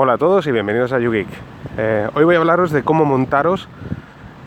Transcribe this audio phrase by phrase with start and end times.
[0.00, 1.26] Hola a todos y bienvenidos a YouGeek.
[1.76, 3.68] Eh, hoy voy a hablaros de cómo montaros,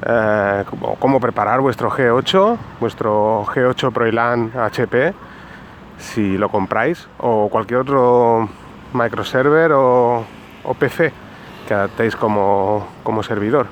[0.01, 0.63] eh,
[0.97, 5.13] cómo, preparar vuestro G8, vuestro G8 ProElan HP,
[5.97, 8.47] si lo compráis, o cualquier otro
[8.93, 10.23] microserver o,
[10.79, 11.11] PC
[11.67, 12.87] que adaptéis como,
[13.21, 13.67] servidor.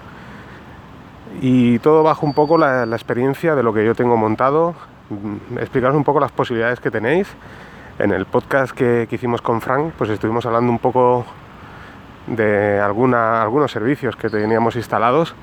[1.40, 4.76] Y todo bajo un poco la, experiencia de lo que yo tengo montado,
[5.10, 7.34] mm, explicaros un poco las posibilidades que tenéis.
[8.00, 11.26] En el podcast que, que hicimos con Frank, pues estuvimos hablando un poco
[12.30, 15.36] de alguna, algunos servicios que teníamos instalados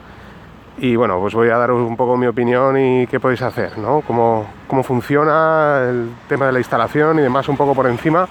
[0.79, 4.03] y bueno, pues voy a daros un poco mi opinión y qué podéis hacer, ¿no?
[4.03, 8.29] Cómo, cómo funciona el tema de la instalación y demás un poco por encima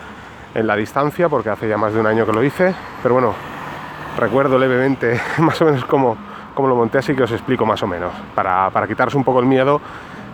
[0.53, 3.33] en la distancia, porque hace ya más de un año que lo hice, pero bueno,
[4.17, 6.15] recuerdo levemente más o menos cómo,
[6.53, 9.39] cómo lo monté, así que os explico más o menos, para, para quitaros un poco
[9.39, 9.81] el miedo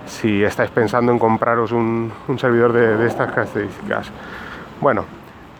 [0.06, 4.12] si estáis pensando en compraros un, servidor de, de, estas características.
[4.82, 5.06] Bueno,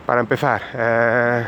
[0.04, 1.46] para empezar, eh,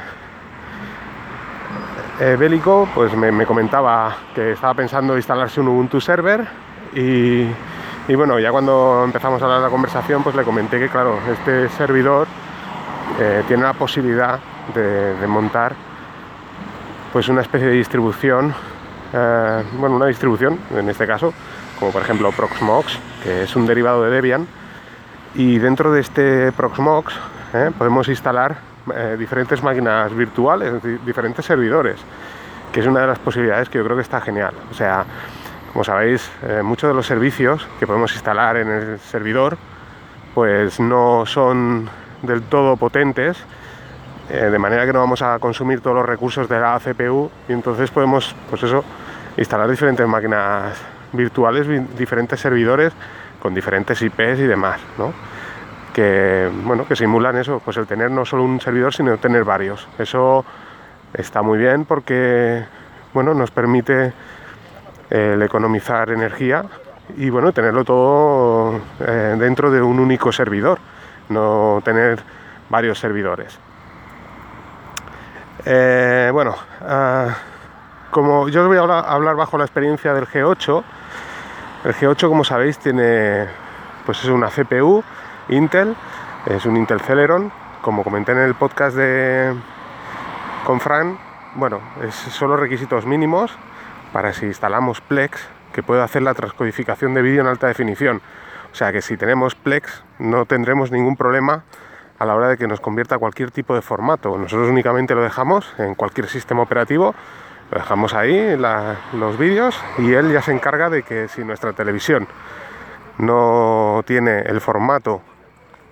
[2.20, 6.46] eh, Bélico pues me, comentaba que estaba pensando instalarse un Ubuntu server
[6.94, 7.46] y,
[8.14, 12.28] bueno, ya cuando empezamos a hablar la conversación pues le comenté que claro, este servidor
[13.18, 14.38] eh, tiene la posibilidad
[14.74, 15.74] de, montar
[17.12, 18.54] pues una especie de distribución,
[19.12, 21.34] eh, bueno, una distribución en este caso,
[21.78, 24.46] como por ejemplo Proxmox, que es un derivado de Debian,
[25.34, 27.14] y dentro de este Proxmox
[27.78, 31.96] podemos instalar eh, diferentes máquinas virtuales, diferentes servidores,
[32.72, 34.54] que es una de las posibilidades que yo creo que está genial.
[34.70, 35.04] O sea,
[35.72, 39.56] como sabéis, eh, muchos de los servicios que podemos instalar en el servidor,
[40.34, 41.88] pues no son
[42.22, 43.38] del todo potentes,
[44.30, 47.52] eh, de manera que no vamos a consumir todos los recursos de la CPU y
[47.52, 48.84] entonces podemos, pues eso,
[49.36, 50.76] instalar diferentes máquinas
[51.12, 52.92] virtuales, diferentes servidores
[53.40, 55.12] con diferentes IPs y demás, ¿no?
[55.94, 59.88] Que, bueno, que simulan eso, pues el tener no solo un servidor, sino tener varios.
[59.98, 60.44] Eso
[61.14, 62.64] está muy bien porque
[63.14, 64.12] bueno, nos permite
[65.10, 66.64] economizar energía
[67.16, 70.78] y bueno, tenerlo todo eh, dentro de un único servidor,
[71.28, 72.20] no tener
[72.68, 73.58] varios servidores.
[75.64, 77.28] Eh, bueno, ah,
[78.10, 80.82] como yo os voy a hablar, bajo la experiencia del G8,
[81.84, 83.46] el G8 como sabéis tiene
[84.06, 85.02] pues es una CPU
[85.48, 85.96] Intel,
[86.46, 89.54] es un Intel Celeron, como comenté en el podcast de
[90.64, 91.18] con Fran,
[91.56, 93.56] bueno, es solo requisitos mínimos
[94.12, 98.22] para si instalamos Plex, que puede hacer la transcodificación de vídeo en alta definición.
[98.72, 101.64] O sea que si tenemos Plex no tendremos ningún problema
[102.18, 104.38] a la hora de que nos convierta a cualquier tipo de formato.
[104.38, 107.14] Nosotros únicamente lo dejamos en cualquier sistema operativo,
[107.70, 108.56] lo dejamos ahí
[109.12, 112.26] los vídeos y él ya se encarga de que si nuestra televisión
[113.18, 115.22] no tiene el formato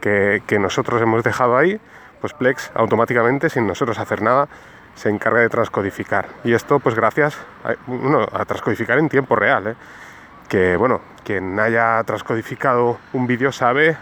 [0.02, 1.80] que, nosotros hemos dejado ahí,
[2.20, 4.48] pues Plex automáticamente, sin nosotros hacer nada,
[4.94, 6.26] se encarga de transcodificar.
[6.44, 9.68] Y esto, pues gracias a, a transcodificar en tiempo real.
[9.68, 9.74] ¿eh?
[10.48, 13.96] Que bueno, quien haya transcodificado un vídeo sabe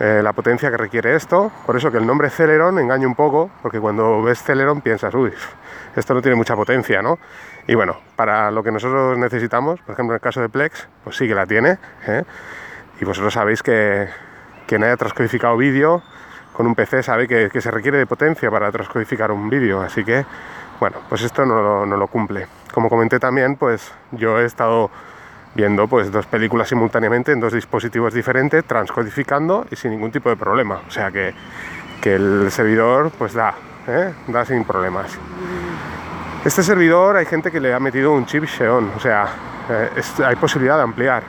[0.00, 1.50] eh, la potencia que requiere esto.
[1.66, 5.32] Por eso que el nombre Celeron engaña un poco, porque cuando ves Celeron piensas, uy,
[5.96, 7.18] esto no tiene mucha potencia, ¿no?
[7.66, 11.16] Y bueno, para lo que nosotros necesitamos, por ejemplo en el caso de Plex, pues
[11.16, 11.78] sí que la tiene.
[12.06, 12.22] ¿eh?
[13.00, 14.08] Y vosotros sabéis que
[14.68, 16.02] quien haya transcodificado vídeo
[16.52, 20.26] con un PC sabe que, se requiere de potencia para transcodificar un vídeo, así que
[20.78, 22.46] bueno, pues esto no lo, cumple.
[22.72, 24.90] Como comenté también, pues yo he estado
[25.54, 30.36] viendo pues dos películas simultáneamente en dos dispositivos diferentes, transcodificando y sin ningún tipo de
[30.36, 30.80] problema.
[30.86, 31.34] O sea que,
[32.02, 33.54] el servidor pues da,
[33.86, 34.12] ¿eh?
[34.28, 35.18] da sin problemas.
[36.44, 39.28] Este servidor hay gente que le ha metido un chip Xeon, o sea,
[39.68, 39.90] eh,
[40.24, 41.22] hay posibilidad de ampliar.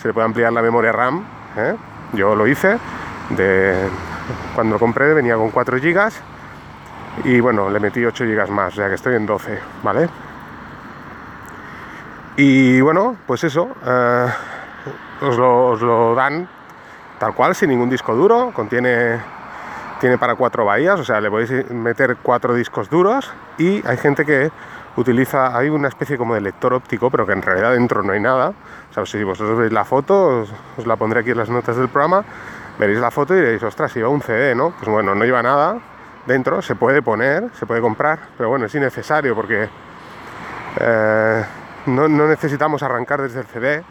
[0.00, 1.24] Se le puede ampliar la memoria RAM,
[1.56, 1.74] ¿eh?
[2.12, 2.78] Yo lo hice,
[3.30, 3.88] de,
[4.54, 6.12] cuando lo compré venía con 4 GB
[7.24, 10.08] y bueno, le metí 8 GB más, o sea que estoy en 12, ¿vale?
[12.36, 14.26] Y bueno, pues eso, eh,
[15.22, 16.48] os, lo, dan
[17.18, 19.20] tal cual, sin ningún disco duro, contiene
[19.98, 24.24] tiene para cuatro bahías, o sea, le podéis meter cuatro discos duros y hay gente
[24.24, 24.52] que
[24.98, 28.20] utiliza, hay una especie como de lector óptico, pero que en realidad dentro no hay
[28.20, 28.52] nada.
[28.90, 30.42] O sea, si vosotros veis la foto,
[30.76, 32.24] os, la pondré aquí en las notas del programa,
[32.78, 34.70] veréis la foto y diréis, ostras, lleva un CD, ¿no?
[34.70, 35.78] Pues bueno, no lleva nada
[36.26, 39.68] dentro, se puede poner, se puede comprar, pero bueno, es innecesario porque
[40.80, 41.44] eh,
[41.86, 43.82] no, necesitamos arrancar desde el CD,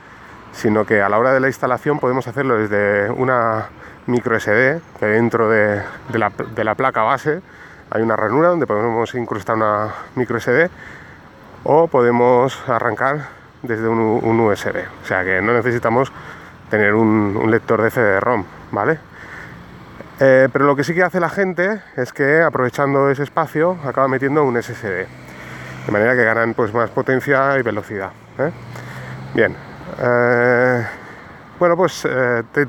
[0.52, 3.70] sino que a la hora de la instalación podemos hacerlo desde una
[4.08, 5.84] micro SD que dentro de
[6.14, 7.42] la placa base
[7.90, 10.70] hay una ranura donde podemos incrustar una micro SD
[11.70, 13.28] o podemos arrancar
[13.62, 14.86] desde un, USB.
[15.04, 16.12] O sea que no necesitamos
[16.70, 18.98] tener un, lector de CD-ROM, ¿vale?
[20.20, 24.08] Eh, pero lo que sí que hace la gente es que aprovechando ese espacio acaba
[24.08, 25.06] metiendo un SSD.
[25.86, 28.12] De manera que ganan pues, más potencia y velocidad.
[28.40, 28.52] ¿eh?
[29.34, 29.54] Bien.
[30.02, 30.86] Eh,
[31.60, 32.08] bueno, pues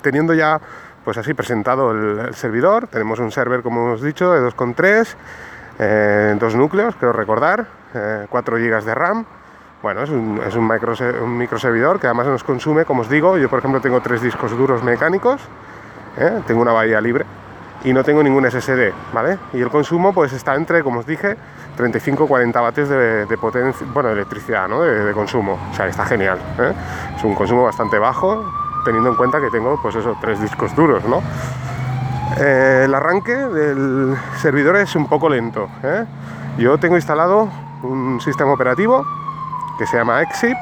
[0.03, 0.61] teniendo ya
[1.05, 6.97] pues así presentado el, servidor, tenemos un server como hemos dicho de 2,3, dos núcleos,
[6.97, 9.27] creo recordar, 4 GB de RAM.
[9.83, 13.39] Bueno, es un, es un, micro, un microservidor que además nos consume, como os digo,
[13.39, 15.41] yo por ejemplo tengo tres discos duros mecánicos,
[16.47, 17.25] tengo una bahía libre
[17.85, 19.39] y no tengo ningún SSD, ¿vale?
[19.53, 21.37] Y el consumo pues está entre, como os dije,
[21.77, 24.83] 35-40 vatios de, potencia, bueno, de electricidad, ¿no?
[24.83, 26.73] De, consumo, o sea, está genial, ¿eh?
[27.17, 28.45] Es un consumo bastante bajo,
[28.85, 31.23] teniendo en cuenta que tengo, pues eso, tres discos duros, ¿no?
[32.39, 36.05] Eh, el arranque del servidor es un poco lento, ¿eh?
[36.59, 37.49] Yo tengo instalado
[37.83, 39.05] un sistema operativo
[39.79, 40.57] que se llama Exip,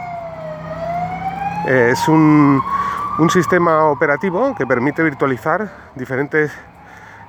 [1.67, 2.63] es un,
[3.19, 6.53] un sistema operativo que permite virtualizar diferentes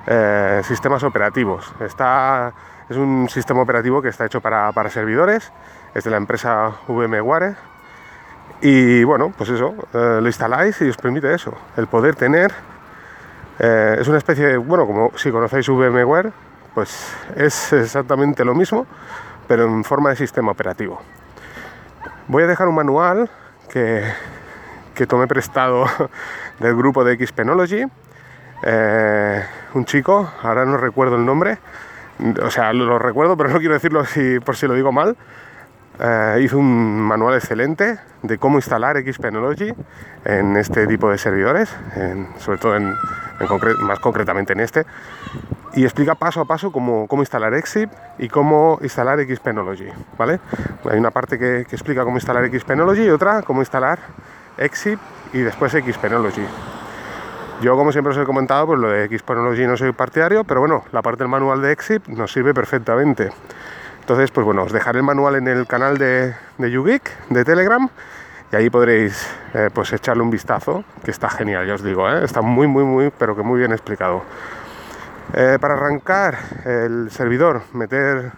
[0.05, 1.73] eh, sistemas operativos.
[1.79, 2.53] Está,
[2.89, 5.51] es un sistema operativo que está hecho para, servidores,
[5.93, 7.55] es de la empresa VMware.
[8.61, 12.51] Y bueno, pues eso, eh, lo instaláis y os permite eso, el poder tener.
[13.59, 16.31] Eh, es una especie de, bueno, como si conocéis VMware,
[16.73, 18.85] pues es exactamente lo mismo,
[19.47, 21.01] pero en forma de sistema operativo.
[22.27, 23.29] Voy a dejar un manual
[23.71, 24.03] que,
[24.93, 25.85] que tomé prestado
[26.59, 27.85] del grupo de Xpenology
[28.63, 31.59] eh, un chico, ahora no recuerdo el nombre,
[32.41, 34.03] o sea, lo recuerdo, pero no quiero decirlo
[34.43, 35.15] por si lo digo mal.
[35.99, 39.73] Eh, hizo un manual excelente de cómo instalar Xpenology
[40.25, 41.73] en este tipo de servidores,
[42.37, 42.79] sobre todo
[43.79, 44.85] más concretamente en este,
[45.73, 50.39] y explica paso a paso cómo, instalar Exip y cómo instalar Xpenology, ¿vale?
[50.89, 53.99] Hay una parte que, explica cómo instalar Xpenology y otra cómo instalar
[54.57, 54.99] Exip
[55.33, 56.45] y después Xpenology.
[57.61, 60.83] Yo, como siempre os he comentado, pues lo de Xponology no soy partidario, pero bueno,
[60.91, 63.31] la parte del manual de Exip nos sirve perfectamente.
[64.07, 67.89] Entonces, pues bueno, os dejaré el manual en el canal de, de de Telegram,
[68.53, 72.23] y ahí podréis eh, pues echarle un vistazo, que está genial, ya os digo, ¿eh?
[72.23, 74.23] está muy, muy, muy, pero que muy bien explicado.
[75.33, 78.31] Eh, para arrancar el servidor, meter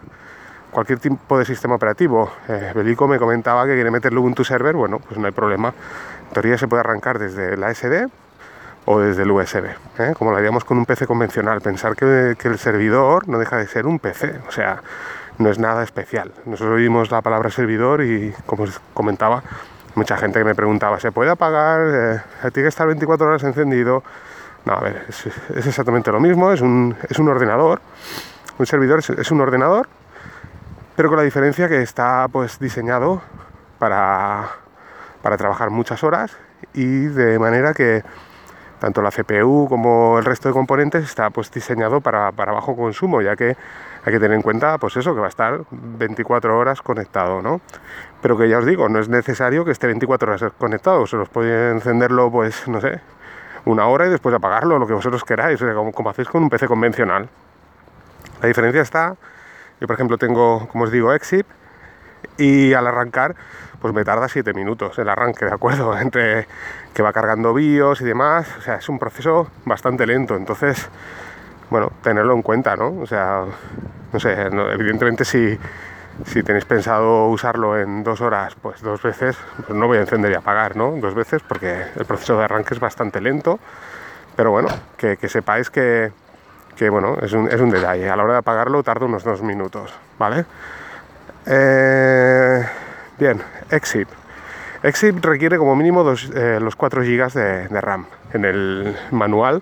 [0.71, 2.31] cualquier tipo de sistema operativo,
[2.74, 5.72] Belico me comentaba que quiere meterle Ubuntu Server, bueno, pues no hay problema.
[6.30, 8.07] En teoría se puede arrancar desde la SD
[8.86, 9.65] o desde el USB,
[10.00, 10.13] ¿eh?
[10.18, 11.62] como lo haríamos con un PC convencional.
[11.62, 14.81] Pensar que, el servidor no deja de ser un PC, o sea,
[15.39, 16.31] no es nada especial.
[16.45, 19.41] Nosotros oímos la palabra servidor y, como os comentaba,
[19.95, 21.81] mucha gente que me preguntaba, ¿se puede apagar?
[21.81, 22.21] Eh,
[22.51, 24.03] ¿Tiene que estar 24 horas encendido?
[24.65, 25.25] No, a ver, es,
[25.68, 27.81] exactamente lo mismo, es un, es un ordenador,
[28.57, 29.88] un servidor es, un ordenador,
[30.97, 33.21] pero con la diferencia que está pues diseñado
[33.80, 34.50] para,
[35.21, 36.36] para trabajar muchas horas
[36.74, 38.03] y de manera que
[38.80, 43.36] tanto la CPU como el resto de componentes está pues diseñado para, bajo consumo, ya
[43.36, 43.56] que
[44.11, 47.61] que tener en cuenta pues eso, que va a estar 24 horas conectado, ¿no?
[48.21, 51.29] Pero que ya os digo, no es necesario que esté 24 horas conectado, se os
[51.29, 53.01] puede encenderlo pues, no sé,
[53.65, 56.67] una hora y después apagarlo, lo que vosotros queráis, como, como hacéis con un PC
[56.67, 57.29] convencional.
[58.41, 59.15] La diferencia está,
[59.79, 61.47] yo por ejemplo tengo, como os digo, Exip,
[62.38, 63.35] y al arrancar
[63.81, 65.97] pues me tarda 7 minutos el arranque, ¿de acuerdo?
[66.00, 66.47] Entre
[66.94, 70.89] que va cargando BIOS y demás, o sea, es un proceso bastante lento, entonces,
[71.69, 73.00] bueno, tenerlo en cuenta, ¿no?
[73.01, 73.45] O sea,
[74.12, 75.58] no sé, evidentemente si,
[76.25, 80.32] si tenéis pensado usarlo en dos horas, pues dos veces, pues no voy a encender
[80.32, 80.91] y apagar, ¿no?
[81.00, 83.60] Dos veces, porque el proceso de arranque es bastante lento,
[84.36, 86.12] pero bueno, que, sepáis que,
[86.75, 89.41] que bueno, es un, es un detalle, a la hora de apagarlo tarda unos dos
[89.41, 90.46] minutos, ¿vale?
[91.46, 92.65] Eh,
[93.17, 94.08] bien, Exit.
[94.84, 98.05] Exit requiere como mínimo eh, los 4 GB de, RAM.
[98.34, 99.62] En el manual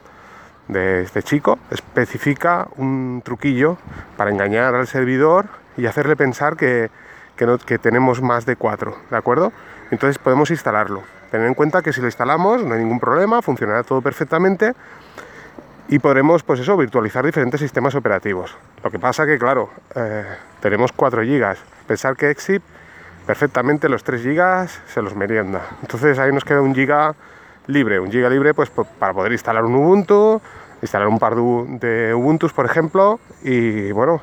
[0.67, 3.77] de este chico especifica un truquillo
[4.17, 5.47] para engañar al servidor
[5.77, 6.89] y hacerle pensar que,
[7.65, 9.53] que, tenemos más de 4, ¿de acuerdo?
[9.91, 11.03] Entonces podemos instalarlo.
[11.31, 14.73] Tener en cuenta que si lo instalamos no hay ningún problema, funcionará todo perfectamente
[15.89, 18.55] y podremos, pues eso, virtualizar diferentes sistemas operativos.
[18.83, 20.25] Lo que pasa que, claro, eh,
[20.59, 21.55] tenemos 4 GB.
[21.87, 22.61] Pensar que Exit
[23.25, 25.61] perfectamente los 3 GB se los merienda.
[25.81, 27.15] Entonces ahí nos queda un giga
[27.67, 30.41] libre, un giga libre pues para poder instalar un Ubuntu,
[30.81, 34.21] instalar un par de Ubuntu, por ejemplo, y bueno,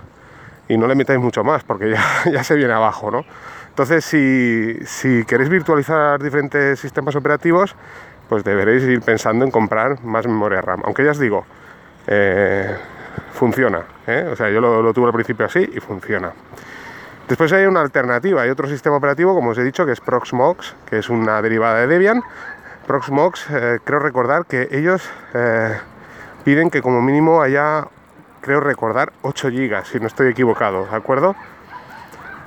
[0.68, 3.24] y no le metáis mucho más porque ya, ya se viene abajo, ¿no?
[3.68, 7.74] Entonces si, si queréis virtualizar diferentes sistemas operativos,
[8.28, 10.82] pues deberéis ir pensando en comprar más memoria RAM.
[10.84, 11.44] Aunque ya os digo,
[12.06, 12.74] eh,
[13.32, 13.82] funciona.
[14.06, 14.28] ¿eh?
[14.30, 16.32] O sea, yo lo, lo tuve al principio así y funciona.
[17.28, 20.74] Después hay una alternativa, hay otro sistema operativo, como os he dicho, que es Proxmox,
[20.88, 22.22] que es una derivada de Debian.
[22.86, 25.78] Proxmox, eh, creo recordar que ellos, eh,
[26.44, 27.88] piden que como mínimo haya,
[28.40, 31.34] creo recordar, 8 GB, si no estoy equivocado, ¿de acuerdo?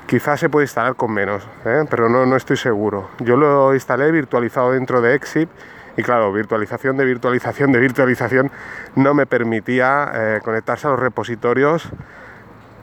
[0.05, 1.83] Quizás se puede instalar con menos, ¿eh?
[1.89, 3.09] pero no, no estoy seguro.
[3.19, 5.49] Yo lo instalé virtualizado dentro de Exip
[5.97, 8.51] y claro, virtualización de virtualización de virtualización
[8.95, 11.89] no me permitía eh, conectarse a los repositorios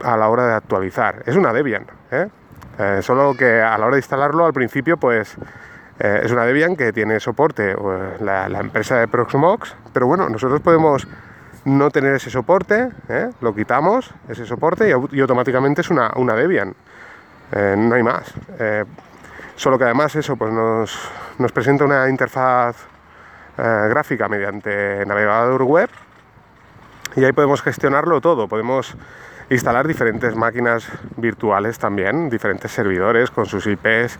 [0.02, 1.22] a la hora de actualizar.
[1.24, 2.28] Es una Debian, ¿eh?
[3.00, 5.38] solo que a la hora de instalarlo al principio pues
[5.98, 7.74] es una Debian que tiene soporte
[8.20, 11.06] la, la, empresa de Proxmox, pero bueno, nosotros podemos
[11.64, 12.88] no tener ese soporte,
[13.40, 16.74] lo quitamos, ese soporte y, y automáticamente es una, una Debian.
[17.52, 18.32] Eh, no hay más.
[18.58, 18.84] Eh,
[19.56, 22.76] solo que además eso pues nos, presenta una interfaz
[23.58, 25.88] eh, gráfica mediante navegador web
[27.16, 28.48] y ahí podemos gestionarlo todo.
[28.48, 28.96] Podemos
[29.50, 34.18] instalar diferentes máquinas virtuales también, diferentes servidores con sus IPs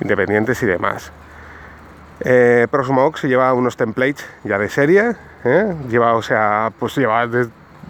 [0.00, 1.12] independientes y demás.
[2.70, 5.16] Proxmox lleva unos templates ya de serie,
[5.88, 7.28] lleva, o sea, pues lleva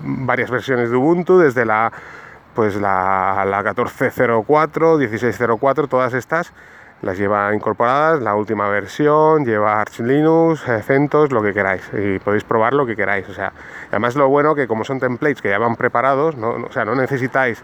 [0.02, 1.92] varias versiones de Ubuntu, desde la
[2.54, 6.52] pues la, la 1404, 1604, todas estas
[7.02, 12.44] las lleva incorporadas, la última versión, lleva Arch Linux, CentOS, lo que queráis, y podéis
[12.44, 13.28] probar lo que queráis.
[13.28, 13.52] O sea,
[13.90, 16.94] además lo bueno que como son templates que ya van preparados, no, o sea, no
[16.94, 17.62] necesitáis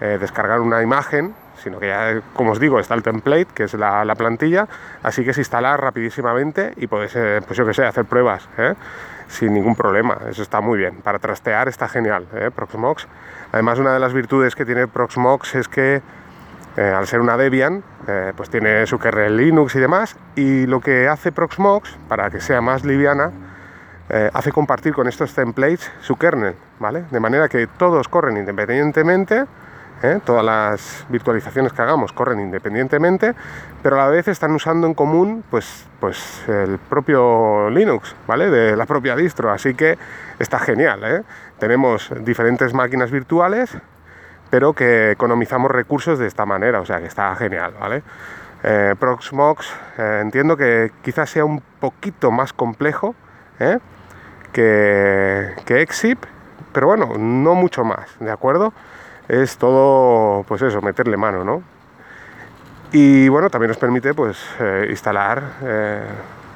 [0.00, 3.74] eh, descargar una imagen, sino que ya, como os digo, está el template, que es
[3.74, 4.68] la, plantilla,
[5.02, 8.48] así que se instala rapidísimamente y podéis, eh, pues yo que sé, hacer pruebas.
[8.58, 8.74] ¿eh?
[9.28, 10.18] sin ningún problema.
[10.28, 10.96] Eso está muy bien.
[11.02, 12.50] Para trastear está genial, ¿eh?
[12.54, 13.06] Proxmox.
[13.52, 16.02] Además, una de las virtudes que tiene Proxmox es que
[16.76, 20.16] eh, al ser una Debian, eh, pues tiene su kernel Linux y demás.
[20.34, 23.32] Y lo que hace Proxmox, para que sea más liviana,
[24.34, 27.04] hace compartir con estos templates su kernel, ¿vale?
[27.10, 29.46] De manera que todos corren independientemente
[30.04, 30.20] ¿eh?
[30.24, 33.34] todas las virtualizaciones que hagamos corren independientemente,
[33.82, 38.50] pero a la vez están usando en común pues, pues el propio Linux, ¿vale?
[38.50, 39.98] De la propia distro, así que
[40.38, 41.22] está genial, ¿eh?
[41.58, 43.76] Tenemos diferentes máquinas virtuales,
[44.50, 48.02] pero que economizamos recursos de esta manera, o sea que está genial, ¿vale?
[48.62, 53.14] Eh, Proxmox entiendo que quizás sea un poquito más complejo
[54.52, 56.24] que, que Exip,
[56.72, 58.72] pero bueno, no mucho más, ¿de acuerdo?
[59.28, 61.62] Es todo, pues eso, meterle mano, ¿no?
[62.92, 66.02] Y bueno, también nos permite pues eh, instalar eh,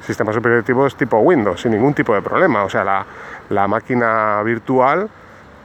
[0.01, 2.63] sistemas operativos tipo Windows sin ningún tipo de problema.
[2.63, 3.05] O sea, la,
[3.49, 5.09] la máquina virtual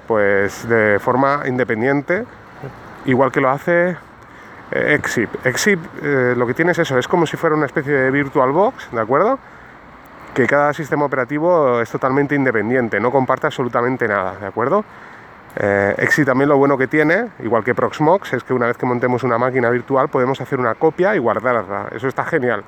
[0.08, 2.25] pues de forma independiente,
[3.04, 3.96] igual que lo hace
[4.73, 5.46] eh, Exip.
[5.46, 9.00] Exip lo que tiene es eso, es como si fuera una especie de VirtualBox, ¿de
[9.00, 9.38] acuerdo?
[10.34, 14.84] Que cada sistema operativo es totalmente independiente, no comparte absolutamente nada, ¿de acuerdo?
[15.56, 18.87] Eh, Exi también lo bueno que tiene, igual que Proxmox, es que una vez que
[18.87, 21.88] montemos una máquina virtual podemos hacer una copia y guardarla.
[21.92, 22.64] Eso está genial,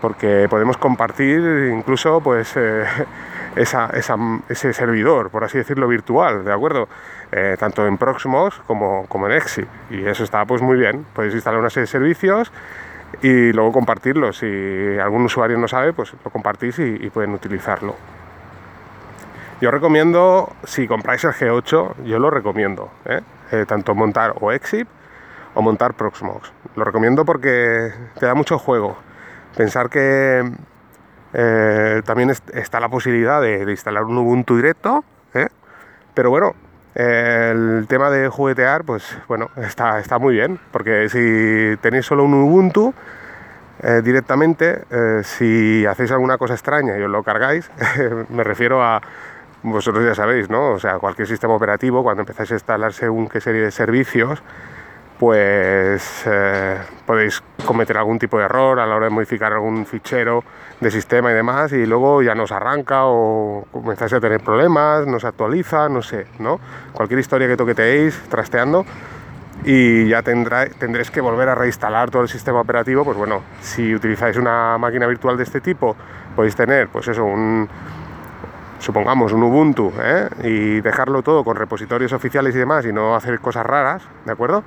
[0.00, 2.84] porque podemos compartir incluso pues, eh,
[3.56, 6.88] ese servidor, por así decirlo, virtual, ¿de acuerdo?
[7.32, 9.64] Eh, tanto en Proxmox como, en Exi.
[9.90, 11.04] Y eso está pues muy bien.
[11.14, 12.50] Podéis instalar una serie de servicios
[13.20, 14.38] y luego compartirlos.
[14.38, 17.94] Si algún usuario no sabe, pues lo compartís y pueden utilizarlo.
[19.62, 23.20] Yo recomiendo, si compráis el G8, yo lo recomiendo, ¿eh?
[23.52, 24.88] Eh, tanto montar o Exip
[25.54, 26.52] o montar Proxmox.
[26.74, 28.96] Lo recomiendo porque te da mucho juego.
[29.56, 30.42] Pensar que
[31.32, 35.04] eh, también está la posibilidad de, instalar un Ubuntu directo,
[36.12, 36.56] pero bueno,
[36.96, 42.34] el tema de juguetear, pues bueno, está, está muy bien, porque si tenéis solo un
[42.34, 42.92] Ubuntu,
[44.02, 44.82] directamente,
[45.22, 47.70] si hacéis alguna cosa extraña y os lo cargáis,
[48.28, 49.00] me refiero a
[49.62, 50.72] vosotros ya sabéis, ¿no?
[50.72, 54.42] O sea, cualquier sistema operativo, cuando empezáis a instalar según qué serie de servicios,
[55.18, 60.42] pues eh, podéis cometer algún tipo de error a la hora de modificar algún fichero
[60.80, 65.24] de sistema y demás, y luego ya nos arranca o comenzáis a tener problemas, nos
[65.24, 66.58] actualiza, no sé, ¿no?
[66.92, 68.84] Cualquier historia que toqueteéis trasteando
[69.64, 73.94] y ya tendrá, tendréis que volver a reinstalar todo el sistema operativo, pues bueno, si
[73.94, 75.94] utilizáis una máquina virtual de este tipo,
[76.34, 77.68] podéis tener, pues eso, un
[78.82, 80.28] supongamos un Ubuntu ¿eh?
[80.42, 84.64] y dejarlo todo con repositorios oficiales y demás y no hacer cosas raras, ¿de acuerdo?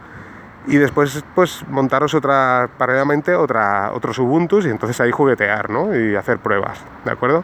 [0.68, 5.96] Y después pues montaros otra, paralelamente otra, otros Ubuntus y entonces ahí juguetear, ¿no?
[5.96, 7.44] Y hacer pruebas, ¿de acuerdo?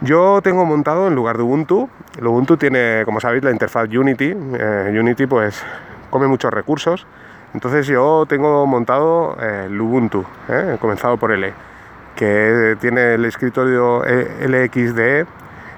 [0.00, 1.88] Yo tengo montado en lugar de Ubuntu,
[2.20, 5.62] Ubuntu tiene, como sabéis, la interfaz Unity, eh, Unity pues
[6.10, 7.06] come muchos recursos,
[7.52, 10.24] entonces yo tengo montado eh, el Ubuntu,
[10.80, 11.52] comenzado por L
[12.16, 15.26] que tiene el escritorio LXDE.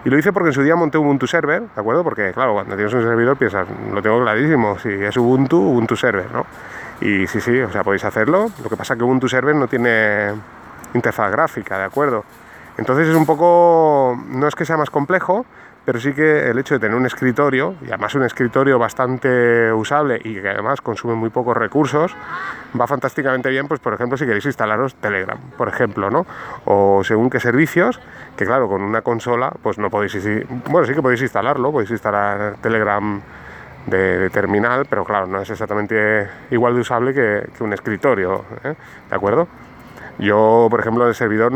[0.04, 2.04] Y lo hice porque en su día monté Ubuntu Server, ¿de acuerdo?
[2.04, 6.30] Porque, claro, cuando tienes un servidor piensas, lo tengo clarísimo, si es Ubuntu, Ubuntu Server,
[6.32, 6.46] ¿no?
[7.00, 8.50] Y sí, sí, o sea, podéis hacerlo.
[8.62, 10.32] Lo que pasa es que Ubuntu Server no tiene
[10.94, 12.24] interfaz gráfica, ¿de acuerdo?
[12.78, 15.44] Entonces es un poco, no es que sea más complejo,
[15.88, 20.20] pero sí que el hecho de tener un escritorio, y además un escritorio bastante usable
[20.22, 22.14] y que además consume muy pocos recursos,
[22.78, 26.26] va fantásticamente bien, pues por ejemplo, si queréis instalaros Telegram, por ejemplo, ¿no?
[26.66, 28.00] O según qué servicios,
[28.36, 30.22] que claro, con una consola, pues no podéis,
[30.68, 33.22] bueno, sí que podéis instalarlo, podéis instalar Telegram
[33.86, 38.74] de, terminal, pero claro, no es exactamente igual de usable que, un escritorio, ¿eh?
[39.08, 39.48] ¿de acuerdo?
[40.18, 41.52] Yo, por ejemplo, en el servidor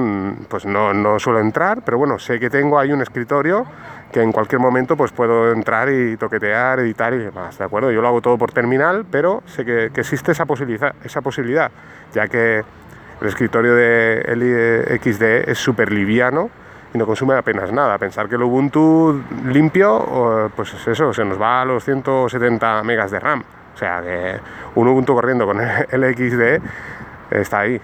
[0.48, 3.66] pues no, no, suelo entrar, pero bueno, sé que tengo ahí un escritorio
[4.12, 7.90] que en cualquier momento pues puedo entrar y toquetear, editar y demás, ¿de acuerdo?
[7.90, 11.70] Yo lo hago todo por terminal, pero sé que, existe esa posibilidad, esa posibilidad,
[12.12, 12.62] ya que
[13.20, 16.50] el escritorio de XD es súper liviano
[16.94, 17.96] y no consume apenas nada.
[17.98, 23.10] Pensar que el Ubuntu limpio, pues es eso, se nos va a los 170 megas
[23.10, 23.42] de RAM.
[23.74, 24.38] O sea que
[24.74, 25.58] un Ubuntu corriendo con
[25.90, 26.62] el XD
[27.30, 27.80] está ahí,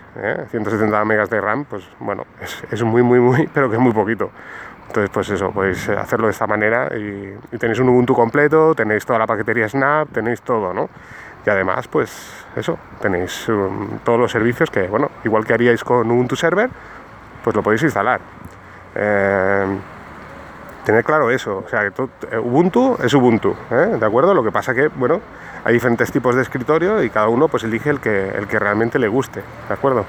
[0.51, 1.05] 170 ¿eh?
[1.05, 2.27] megas de RAM, pues bueno,
[2.71, 4.31] es, muy, muy, muy, pero que es muy poquito.
[4.89, 9.19] Entonces, pues eso, podéis hacerlo de esta manera y, tenéis un Ubuntu completo, tenéis toda
[9.19, 10.89] la paquetería Snap, tenéis todo, ¿no?
[11.47, 16.11] Y además, pues eso, tenéis um, todos los servicios que, bueno, igual que haríais con
[16.11, 16.71] Ubuntu Server,
[17.45, 18.21] pues lo podéis instalar.
[18.95, 19.67] Eh,
[20.85, 23.97] tener claro eso, o sea, que Ubuntu es Ubuntu, ¿eh?
[24.01, 24.33] ¿de acuerdo?
[24.33, 25.21] Lo que pasa que, bueno,
[25.65, 28.99] hay diferentes tipos de escritorio y cada uno pues elige el que, el que realmente
[28.99, 30.07] le guste, ¿de acuerdo?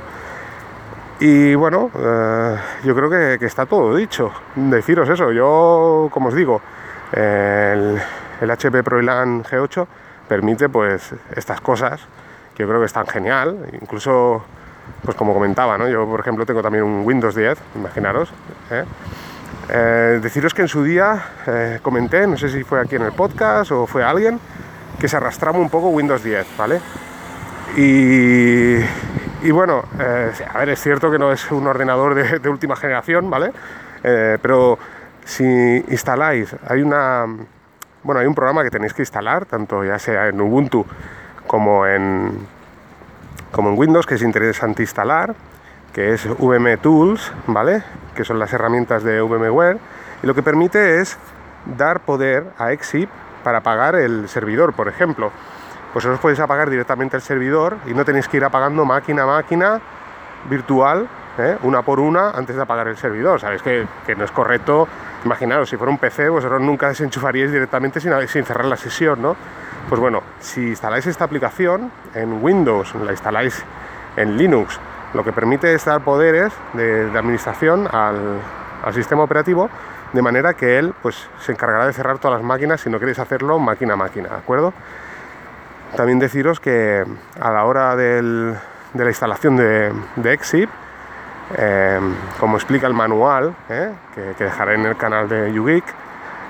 [1.20, 4.32] Y bueno, eh, yo creo que, está todo dicho.
[4.56, 6.62] Deciros eso, yo, como os digo,
[7.12, 8.00] el,
[8.40, 9.88] el HP ProLAN G8
[10.28, 12.00] permite pues estas cosas
[12.56, 14.44] que yo creo que están genial, incluso
[15.04, 15.88] pues como comentaba, ¿no?
[15.88, 18.30] yo por ejemplo tengo también un Windows 10, imaginaros.
[18.72, 18.84] ¿eh?
[19.70, 21.24] Eh, deciros que en su día
[21.82, 24.40] comenté, no sé si fue aquí en el podcast o fue alguien,
[25.00, 26.82] que se arrastraba un poco Windows 10, ¿vale?
[27.78, 28.80] Y,
[29.52, 33.52] bueno, eh, a ver, es cierto que no es un ordenador de, última generación, ¿vale?
[34.04, 34.78] Eh, pero
[35.24, 35.44] si
[35.88, 37.26] instaláis, hay una,
[38.04, 40.86] bueno, hay un programa que tenéis que instalar, tanto ya sea en Ubuntu
[41.48, 42.32] como en,
[43.52, 45.34] como en Windows, que es interesante instalar,
[45.94, 47.84] que es VM Tools, ¿vale?
[48.16, 49.78] Que son las herramientas de VMware,
[50.22, 51.18] y lo que permite es
[51.78, 53.10] dar poder a Exip
[53.44, 55.32] para apagar el servidor, por ejemplo.
[55.94, 59.26] Pues os podéis apagar directamente el servidor y no tenéis que ir apagando máquina a
[59.26, 59.82] máquina
[60.50, 61.58] virtual, ¿eh?
[61.64, 63.40] una por una, antes de apagar el servidor.
[63.40, 64.88] Sabéis que, no es correcto.
[65.26, 69.36] Imaginaros, si fuera un PC, vosotros nunca desenchufaríais directamente sin, sin cerrar la sesión, ¿no?
[69.88, 73.64] Pues bueno, si instaláis esta aplicación en Windows, la instaláis
[74.16, 74.80] en Linux,
[75.14, 78.40] lo que permite es dar poderes de, administración al,
[78.84, 79.70] al sistema operativo
[80.14, 83.20] de manera que él pues, se encargará de cerrar todas las máquinas si no queréis
[83.20, 84.74] hacerlo máquina a máquina, ¿de acuerdo?
[85.96, 87.04] También deciros que
[87.40, 88.22] a la hora de
[88.94, 90.70] la instalación de, de Exip,
[91.58, 93.92] em, como explica el manual, ¿eh?
[94.14, 95.84] que, dejaré en el canal de YouGeek,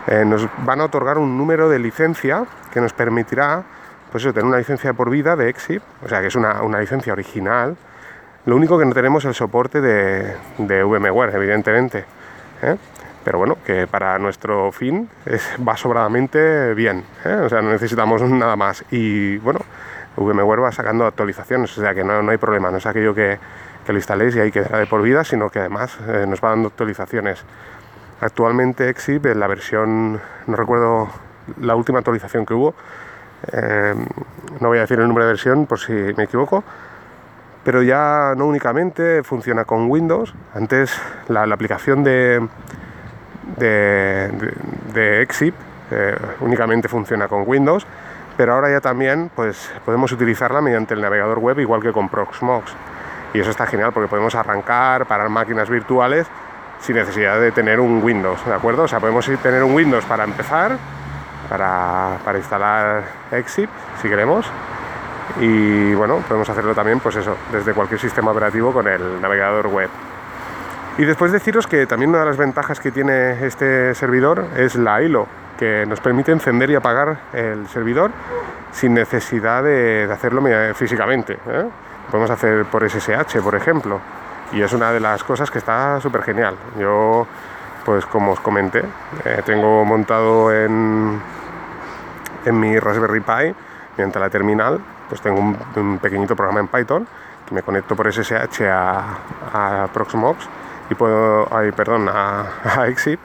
[0.08, 3.63] eh, nos van a otorgar un número de licencia que nos permitirá
[4.12, 7.78] pues tener una licencia por vida de Exip, o sea que es una, licencia original.
[8.45, 12.06] Lo único que no tenemos es el soporte de VMware, evidentemente.
[13.20, 13.22] ¿Eh?
[13.24, 15.10] pero bueno, que para nuestro fin
[15.68, 17.42] va sobradamente bien, ¿eh?
[17.44, 18.84] o sea, no necesitamos nada más.
[18.92, 19.60] Y bueno,
[20.18, 23.38] VMware va sacando actualizaciones, o sea que no, hay problema, no es aquello que,
[23.88, 26.68] lo instaléis y ahí quedará de por vida, sino que además eh, nos va dando
[26.68, 27.44] actualizaciones.
[28.22, 31.10] Actualmente Exip, en la versión, no recuerdo
[31.60, 32.76] la última actualización que hubo,
[33.52, 33.96] eh,
[34.60, 36.64] no voy a decir el número de versión por si me equivoco,
[37.64, 40.96] pero ya no únicamente funciona con Windows, antes
[41.28, 42.48] la aplicación de
[43.58, 44.32] de,
[44.94, 45.56] de, Exip,
[45.92, 47.86] eh, únicamente funciona con Windows,
[48.38, 52.74] pero ahora ya también pues, podemos utilizarla mediante el navegador web igual que con Proxmox.
[53.34, 56.28] Y eso está genial porque podemos arrancar, parar máquinas virtuales
[56.80, 58.84] sin necesidad de tener un Windows, ¿de acuerdo?
[58.84, 60.78] O sea, podemos tener un Windows para empezar,
[61.50, 63.70] para, para instalar Exip,
[64.02, 64.50] si queremos,
[65.40, 69.90] y bueno, podemos hacerlo también, pues eso, desde cualquier sistema operativo con el navegador web.
[71.00, 75.02] Y después deciros que también una de las ventajas que tiene este servidor es la
[75.02, 78.12] ILO, que nos permite encender y apagar el servidor
[78.74, 80.44] sin necesidad de, hacerlo
[80.76, 81.40] físicamente.
[81.48, 81.70] ¿eh?
[82.12, 84.02] Podemos hacer por SSH, por ejemplo,
[84.52, 86.56] y es una de las cosas que está súper genial.
[86.78, 87.26] Yo,
[87.86, 88.84] pues como os comenté,
[89.24, 91.18] eh, tengo montado en,
[92.44, 93.56] en mi Raspberry Pi,
[93.96, 97.08] mediante la terminal, pues tengo un, pequeñito programa en Python
[97.48, 100.59] que me conecto por SSH a Proxmox
[100.89, 102.45] y puedo, ay, perdón, a,
[102.88, 103.19] Exit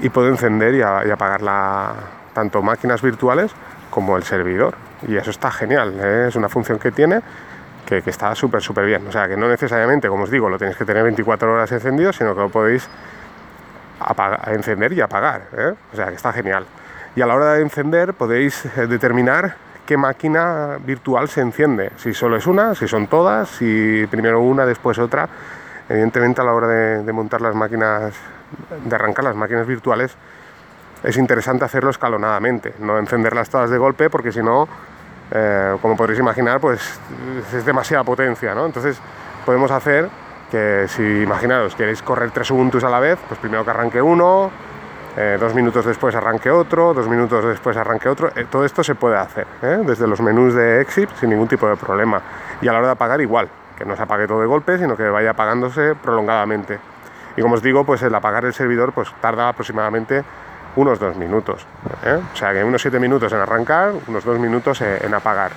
[0.00, 1.94] y puedo encender y, apagar la,
[2.34, 3.52] tanto máquinas virtuales
[3.90, 4.74] como el servidor.
[5.06, 6.26] Y eso está genial, ¿eh?
[6.28, 7.20] es una función que tiene
[7.86, 9.06] que, está súper, súper bien.
[9.06, 12.12] O sea, que no necesariamente, como os digo, lo tenéis que tener 24 horas encendido,
[12.12, 12.88] sino que lo podéis
[13.98, 15.72] a encender y apagar, ¿eh?
[15.92, 16.66] o sea que está genial.
[17.14, 22.12] Y a la hora de encender podéis eh, determinar qué máquina virtual se enciende, si
[22.12, 25.28] solo es una, si son todas, si primero una, después otra.
[25.88, 28.14] Evidentemente a la hora de, montar las máquinas,
[28.84, 30.16] de arrancar las máquinas virtuales,
[31.04, 34.66] es interesante hacerlo escalonadamente, no encenderlas todas de golpe porque si no,
[35.30, 36.98] eh, como podréis imaginar, pues
[37.54, 38.66] es demasiada potencia, ¿no?
[38.66, 38.98] Entonces
[39.44, 40.08] podemos hacer
[40.50, 44.50] que si imaginaros queréis correr tres Ubuntu a la vez, pues primero que arranque uno,
[45.16, 48.94] eh, dos minutos después arranque otro, dos minutos después arranque otro, eh, todo esto se
[48.94, 49.78] puede hacer ¿eh?
[49.82, 52.20] desde los menús de Exit sin ningún tipo de problema.
[52.60, 54.96] Y a la hora de apagar igual, que no se apague todo de golpe, sino
[54.96, 56.78] que vaya apagándose prolongadamente.
[57.36, 60.24] Y como os digo, pues el apagar el servidor pues tarda aproximadamente
[60.76, 61.66] unos dos minutos.
[62.32, 65.52] O sea que unos siete minutos en arrancar, unos dos minutos en apagar.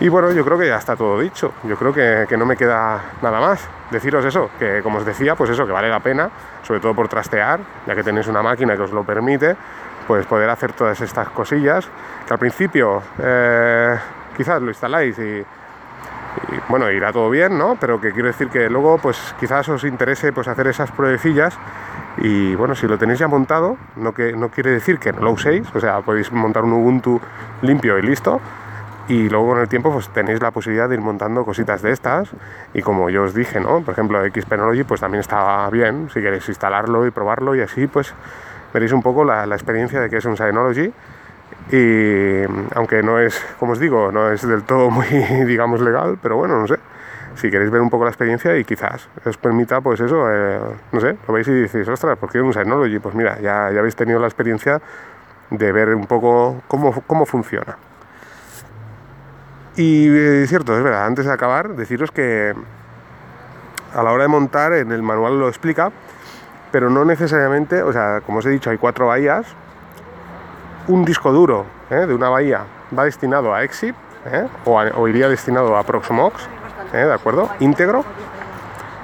[0.00, 1.52] Y bueno, yo creo que ya está todo dicho.
[1.64, 3.68] Yo creo que, no me queda nada más.
[3.90, 6.30] Deciros eso, que como os decía, pues eso, que vale la pena,
[6.62, 9.56] sobre todo por trastear, ya que tenéis una máquina que os lo permite,
[10.06, 11.88] pues poder hacer todas estas cosillas,
[12.26, 13.98] que al principio eh,
[14.36, 15.44] quizás lo instaláis y,
[16.68, 17.76] bueno, irá todo bien, ¿no?
[17.80, 21.58] Pero que quiero decir que luego, pues quizás os interese pues hacer esas pruebecillas
[22.18, 25.32] y bueno, si lo tenéis ya montado, no, que, no quiere decir que no lo
[25.32, 27.20] uséis, o sea, podéis montar un Ubuntu
[27.62, 28.40] limpio y listo,
[29.08, 32.28] y luego con el tiempo pues tenéis la posibilidad de ir montando cositas de estas
[32.74, 33.80] y como yo os dije, ¿no?
[33.80, 38.12] Por ejemplo, Xpenology pues también está bien si queréis instalarlo y probarlo y así pues
[38.72, 40.92] veréis un poco la, experiencia de que es un Synology
[41.70, 42.42] y
[42.74, 45.06] aunque no es, como os digo, no es del todo muy,
[45.46, 46.78] digamos, legal, pero bueno, no sé,
[47.34, 50.58] si queréis ver un poco la experiencia y quizás os permita, pues eso, eh,
[50.92, 52.98] no sé, lo veis y decís, ostras, ¿por qué un Synology?
[52.98, 54.80] Pues mira, ya, ya habéis tenido la experiencia
[55.50, 57.76] de ver un poco cómo, cómo funciona.
[59.76, 62.52] Y eh, cierto, es verdad, antes de acabar, deciros que
[63.94, 65.92] a la hora de montar, en el manual lo explica,
[66.72, 69.46] pero no necesariamente, o sea, como os he dicho, hay cuatro bahías.
[70.88, 72.06] Un disco duro ¿eh?
[72.06, 72.64] de una bahía
[72.98, 73.94] va destinado a Exit
[74.26, 74.46] ¿eh?
[74.64, 76.48] o, iría destinado a Proxmox,
[76.92, 77.50] ¿de acuerdo?
[77.60, 78.04] Íntegro.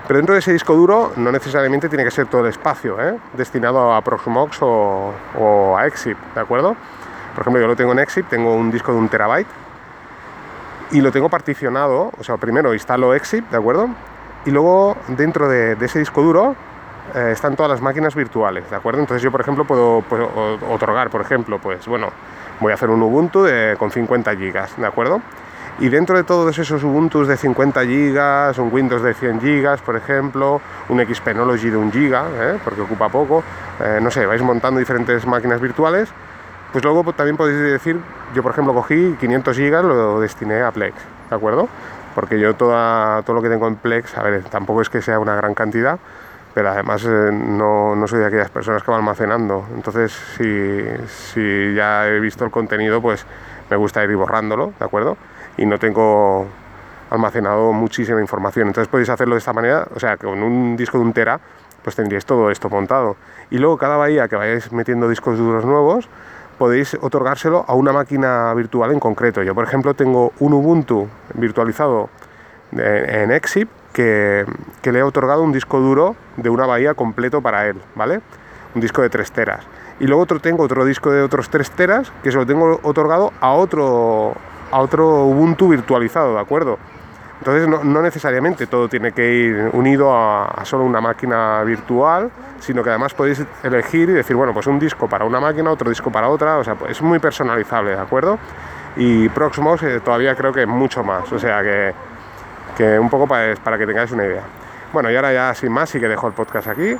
[0.06, 2.96] Pero dentro de ese disco duro no necesariamente tiene que ser todo el espacio
[3.34, 6.74] destinado a Proxmox o, o a Exit, ¿de acuerdo?
[7.34, 9.48] Por ejemplo, yo lo tengo en Exit, tengo un disco de un terabyte
[10.90, 13.88] y lo tengo particionado, o sea, primero instalo Exit, ¿de acuerdo?
[14.46, 16.54] Y luego dentro de, ese disco duro
[17.14, 19.00] eh, están todas las máquinas virtuales, ¿de acuerdo?
[19.00, 20.02] Entonces yo, por ejemplo, puedo,
[20.70, 22.08] otorgar, por ejemplo, pues bueno,
[22.60, 25.20] voy a hacer un Ubuntu de, con 50 gigas, ¿de acuerdo?
[25.80, 29.96] Y dentro de todos esos Ubuntu de 50 gigas, un Windows de 100 gigas, por
[29.96, 32.58] ejemplo, un Xpenology de 1 giga, ¿eh?
[32.62, 33.42] porque ocupa poco,
[33.80, 36.12] eh, no sé, vais montando diferentes máquinas virtuales
[36.74, 38.00] pues luego también podéis decir,
[38.34, 40.96] yo por ejemplo cogí 500 gigas, lo destiné a Plex,
[41.30, 41.68] ¿de acuerdo?
[42.16, 45.20] Porque yo toda, todo lo que tengo en Plex, a ver, tampoco es que sea
[45.20, 46.00] una gran cantidad,
[46.54, 49.66] pero además eh, no, no, soy de aquellas personas que van almacenando.
[49.74, 53.26] Entonces, si, si ya he visto el contenido, pues
[53.68, 55.16] me gusta ir borrándolo, ¿de acuerdo?
[55.56, 56.46] Y no tengo
[57.10, 58.68] almacenado muchísima información.
[58.68, 61.40] Entonces podéis hacerlo de esta manera, o sea, con un disco de un tera,
[61.82, 63.16] pues tendríais todo esto montado.
[63.50, 66.08] Y luego cada bahía que vayáis metiendo discos duros nuevos,
[66.56, 69.42] podéis otorgárselo a una máquina virtual en concreto.
[69.42, 72.10] Yo, por ejemplo, tengo un Ubuntu virtualizado
[72.72, 74.44] en Exip que,
[74.82, 78.20] le he otorgado un disco duro de una bahía completo para él, ¿vale?
[78.74, 79.64] Un disco de 3 teras.
[80.00, 83.32] Y luego otro, tengo otro disco de otros 3 teras que se lo tengo otorgado
[83.40, 84.34] a otro,
[84.70, 86.78] a otro Ubuntu virtualizado, ¿de acuerdo?
[87.38, 92.90] Entonces no, necesariamente todo tiene que ir unido a, solo una máquina virtual, sino que
[92.90, 96.28] además podéis elegir y decir, bueno, pues un disco para una máquina, otro disco para
[96.28, 98.38] otra, o sea, pues es muy personalizable, ¿de acuerdo?
[98.96, 101.92] Y Proxmox eh, todavía creo que mucho más, o sea que,
[102.76, 104.42] que un poco para, para que tengáis una idea.
[104.92, 106.96] Bueno, y ahora ya sin más sí que dejo el podcast aquí.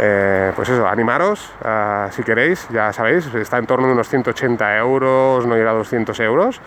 [0.00, 4.76] Eh, pues eso, animaros ah, si queréis, ya sabéis, está en torno de unos 180
[4.76, 6.60] euros, no llega a 200 euros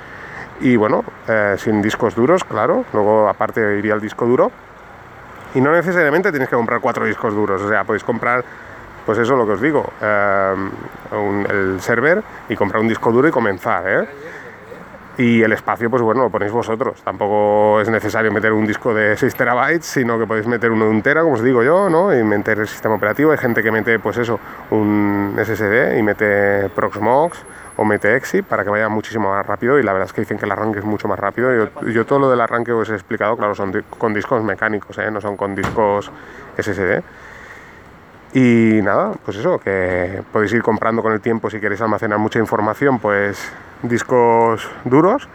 [0.60, 4.52] y bueno, eh, sin discos duros, claro, luego aparte iría el disco duro
[5.56, 8.44] y no necesariamente tienes que comprar cuatro discos duros, o sea, podéis comprar,
[9.06, 10.56] pues eso lo que os digo, eh,
[11.50, 14.08] el server y comprar un disco duro y comenzar.
[15.18, 17.02] Y el espacio, pues bueno, lo ponéis vosotros.
[17.04, 20.92] Tampoco es necesario meter un disco de 6 terabytes, sino que podéis meter uno de
[20.92, 22.18] un tera, como os digo yo, ¿no?
[22.18, 23.32] Y meter el sistema operativo.
[23.32, 24.40] Hay gente que mete, pues eso,
[24.72, 27.44] un SSD y mete Proxmox
[27.76, 29.78] o mete Exit para que vaya muchísimo más rápido.
[29.78, 31.54] Y la verdad es que dicen que el arranque es mucho más rápido.
[31.54, 35.12] Yo, yo todo lo del arranque os he explicado, claro, son con discos mecánicos, ¿eh?
[35.12, 36.10] No son con discos
[36.58, 37.04] SSD.
[38.34, 42.40] Y nada, pues eso, que podéis ir comprando con el tiempo si queréis almacenar mucha
[42.40, 43.52] información, pues
[43.84, 45.28] discos duros,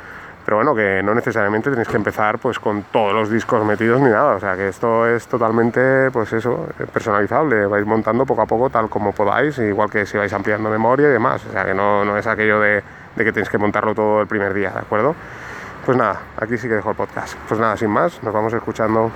[0.47, 4.09] pero bueno, que no necesariamente tenéis que empezar pues con todos los discos metidos ni
[4.09, 8.71] nada, o sea que esto es totalmente pues eso, personalizable, vais montando poco a poco
[8.71, 12.03] tal como podáis, igual que si vais ampliando memoria y demás, o sea que no,
[12.03, 12.83] no es aquello de,
[13.15, 15.15] de que tenéis que montarlo todo el primer día, ¿de acuerdo?
[15.85, 17.37] Pues nada, aquí sí que dejo el podcast.
[17.47, 19.13] Pues nada, sin más, nos vamos escuchando.